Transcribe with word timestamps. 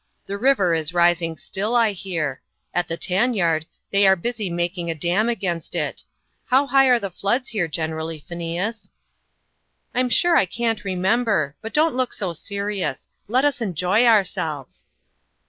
The 0.25 0.39
river 0.39 0.73
is 0.73 0.95
rising 0.95 1.37
still, 1.37 1.75
I 1.75 1.91
hear; 1.91 2.41
at 2.73 2.87
the 2.87 2.97
tan 2.97 3.35
yard 3.35 3.67
they 3.91 4.07
are 4.07 4.15
busy 4.15 4.49
making 4.49 4.89
a 4.89 4.95
dam 4.95 5.29
against 5.29 5.75
it. 5.75 6.03
How 6.45 6.65
high 6.65 6.87
are 6.87 6.99
the 6.99 7.11
floods 7.11 7.49
here, 7.49 7.67
generally, 7.67 8.17
Phineas?" 8.19 8.93
"I'm 9.93 10.09
sure 10.09 10.35
I 10.35 10.47
can't 10.47 10.83
remember. 10.83 11.55
But 11.61 11.75
don't 11.75 11.93
look 11.95 12.13
so 12.13 12.33
serious. 12.33 13.09
Let 13.27 13.45
us 13.45 13.61
enjoy 13.61 14.07
ourselves." 14.07 14.87